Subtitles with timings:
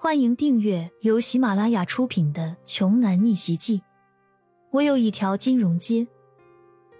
[0.00, 3.78] 欢迎订阅由喜马拉雅出品的《穷男逆袭记》。
[4.70, 6.06] 我有一条金融街。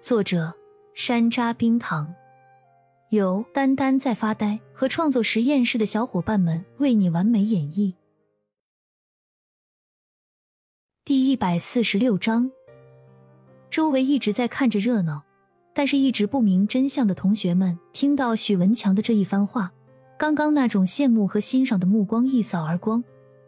[0.00, 0.52] 作者：
[0.94, 2.12] 山楂冰糖，
[3.10, 7.94] 由丹丹在发呆和创作实验室的小伙伴们为你完美演绎。
[11.04, 12.50] 第一百四十六章。
[13.70, 15.22] 周围一直在看着热闹，
[15.72, 19.72] 但是一直不明真相的同学们听到许文强的这一番话。
[20.18, 23.02] 刚刚那种羡慕和欣赏的目光一扫而光，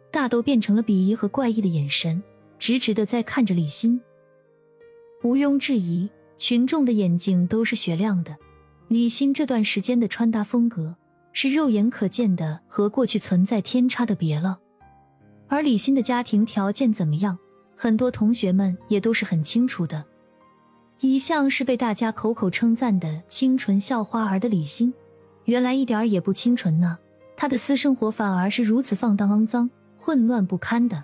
[0.09, 2.23] 大都变成了鄙夷和怪异的眼神，
[2.57, 3.99] 直直的在看着李欣。
[5.23, 8.37] 毋庸置疑，群众的眼睛都是雪亮的。
[8.87, 10.95] 李欣这段时间的穿搭风格
[11.33, 14.57] 是肉眼可见的和过去存在天差的别了。
[15.49, 17.37] 而李欣的家庭条件怎么样，
[17.75, 20.05] 很多同学们也都是很清楚的。
[21.01, 24.93] 一向是被大家口口称赞的清纯校花儿的李欣。
[25.51, 26.97] 原来一点儿也不清纯呢，
[27.35, 31.03] 他的私生活反而是如此放荡、肮脏、混乱不堪的。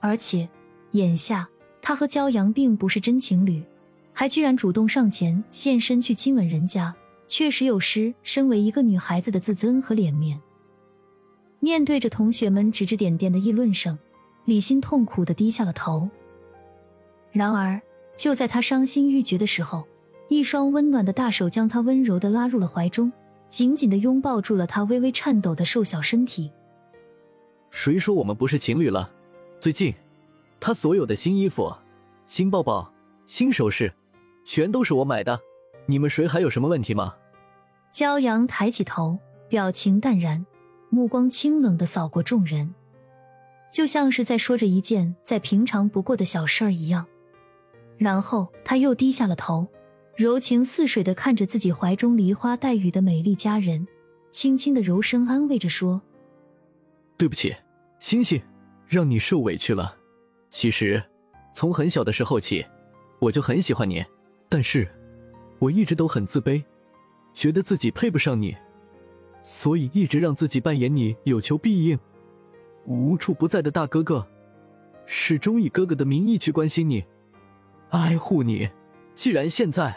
[0.00, 0.46] 而且
[0.90, 1.48] 眼下
[1.80, 3.64] 他和骄阳并不是真情侣，
[4.12, 6.94] 还居然主动上前现身去亲吻人家，
[7.26, 10.38] 确实有失身为一个女孩子的自尊和脸面。
[11.58, 13.98] 面对着同学们指指点点的议论声，
[14.44, 16.06] 李欣痛苦的低下了头。
[17.32, 17.80] 然而
[18.14, 19.84] 就在他伤心欲绝的时候，
[20.28, 23.10] 一双温暖的大手将他温柔的拉入了怀中。
[23.48, 26.50] 紧紧的拥抱住了他微微颤抖的瘦小身体。
[27.70, 29.10] 谁说我们不是情侣了？
[29.60, 29.94] 最近，
[30.60, 31.74] 他所有的新衣服、
[32.26, 32.92] 新包包、
[33.26, 33.92] 新首饰，
[34.44, 35.40] 全都是我买的。
[35.86, 37.14] 你们谁还有什么问题吗？
[37.92, 40.44] 骄阳抬起头，表情淡然，
[40.88, 42.74] 目光清冷的扫过众人，
[43.72, 47.06] 就像是在说着一件再平常不过的小事儿一样。
[47.96, 49.66] 然后他又低下了头。
[50.16, 53.84] 柔情似水的看着自己怀中梨花带雨的美丽佳人，
[54.30, 56.00] 轻轻的柔声安慰着说
[57.18, 57.52] ：“对不起，
[57.98, 58.40] 星星，
[58.86, 59.96] 让你受委屈了。
[60.50, 61.02] 其实，
[61.52, 62.64] 从很小的时候起，
[63.18, 64.04] 我就很喜欢你，
[64.48, 64.88] 但是，
[65.58, 66.62] 我一直都很自卑，
[67.32, 68.56] 觉得自己配不上你，
[69.42, 71.98] 所以一直让自己扮演你有求必应、
[72.84, 74.24] 无处不在的大哥哥，
[75.06, 77.04] 始终以哥哥的名义去关心你、
[77.90, 78.70] 爱护你。
[79.16, 79.92] 既然现在……”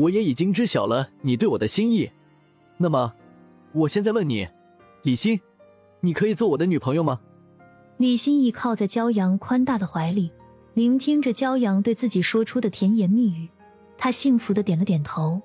[0.00, 2.10] 我也已经知晓了你对我的心意，
[2.78, 3.12] 那么，
[3.72, 4.48] 我现在问你，
[5.02, 5.38] 李欣，
[6.00, 7.20] 你可以做我的女朋友吗？
[7.98, 10.32] 李欣倚靠在骄阳宽大的怀里，
[10.72, 13.46] 聆听着骄阳对自己说出的甜言蜜语，
[13.98, 15.38] 他幸福的点了点头。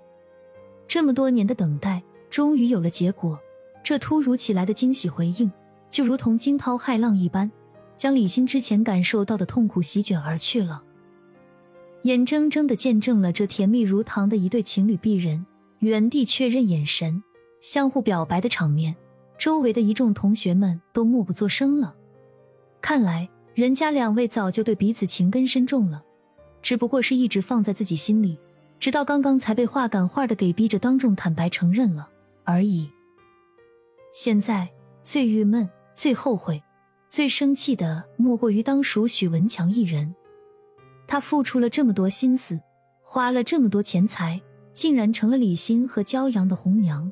[0.87, 3.37] 这么多年的等待，终于有了结果。
[3.83, 5.51] 这突如其来的惊喜回应，
[5.89, 7.51] 就如同惊涛骇浪一般，
[7.97, 10.81] 将李欣之前感受到的痛苦席卷而去了。
[12.05, 15.43] 眼睁睁的见证了这甜蜜如糖的一对情侣璧人
[15.79, 17.23] 原地确认眼神、
[17.61, 18.95] 相互表白的场面，
[19.39, 21.95] 周围的一众同学们都默不作声了。
[22.79, 26.03] 看来人家两位早就对彼此情根深重了，
[26.61, 28.37] 只不过是一直放在自己心里，
[28.79, 32.07] 直到刚刚才被话赶话的给逼着当众坦白承认了
[32.43, 32.87] 而已。
[34.13, 34.69] 现在
[35.01, 36.61] 最郁闷、最后悔、
[37.09, 40.13] 最生气的，莫过于当属许文强一人。
[41.07, 42.59] 他付出了这么多心思，
[43.01, 44.41] 花了这么多钱财，
[44.73, 47.11] 竟然成了李欣和骄阳的红娘。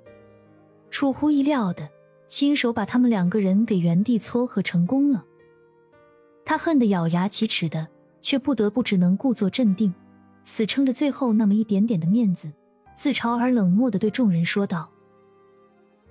[0.89, 1.89] 出乎意料的，
[2.27, 5.23] 亲手把他们两个人给原地撮合成功了。
[6.45, 7.87] 他恨得咬牙切齿的，
[8.19, 9.93] 却不得不只能故作镇定，
[10.43, 12.51] 死撑着最后那么一点点的面子，
[12.95, 14.91] 自嘲而冷漠的对众人说道：“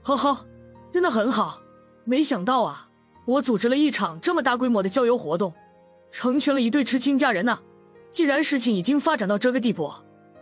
[0.02, 0.46] 呵呵，
[0.92, 1.60] 真的很好。
[2.04, 2.88] 没想到啊，
[3.26, 5.52] 我组织了一场这么大规模的郊游活动，
[6.10, 7.60] 成全了一对痴情佳人呢。”
[8.12, 9.90] 既然事情已经发展到这个地步，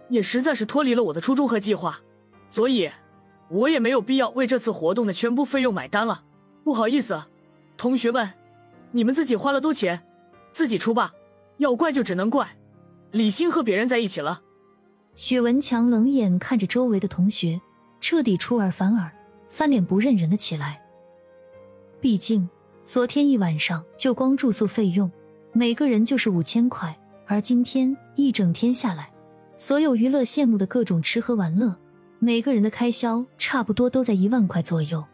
[0.09, 2.01] 也实在是脱离了我的初衷和计划，
[2.49, 2.91] 所以，
[3.49, 6.25] 我也没有必要为这次活动的全部费用买单了。
[6.65, 7.23] 不好意思，
[7.77, 8.29] 同学们，
[8.91, 10.03] 你们自己花了多钱，
[10.53, 11.15] 自己出吧。
[11.59, 12.57] 要怪就只能怪
[13.11, 14.43] 李欣和别人在一起了。
[15.15, 17.61] 许文强冷眼看着周围的同学，
[18.01, 19.13] 彻底出尔反尔，
[19.49, 20.83] 翻脸不认人了起来。
[22.01, 22.49] 毕竟，
[22.83, 25.11] 昨天一晚上就光住宿费用，
[25.53, 26.99] 每个人就是五千块。
[27.31, 29.09] 而今天一整天下来，
[29.57, 31.77] 所有娱乐项目的各种吃喝玩乐，
[32.19, 35.05] 每个人的开销差不多都在一万块左右。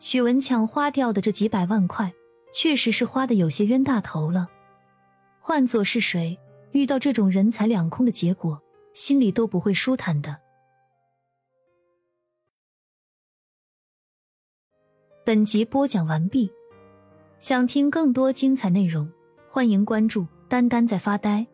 [0.00, 2.10] 许文强花掉的这几百万块，
[2.54, 4.48] 确实是花的有些冤大头了。
[5.40, 6.38] 换做是谁，
[6.72, 8.58] 遇到这种人财两空的结果，
[8.94, 10.38] 心里都不会舒坦的。
[15.22, 16.50] 本集播讲完毕，
[17.40, 19.12] 想听更多精彩内容，
[19.50, 20.26] 欢迎关注。
[20.54, 21.53] 丹丹在发呆。